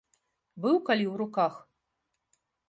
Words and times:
Быў 0.63 0.79
калі 0.87 1.05
ў 1.11 1.13
руках? 1.23 1.53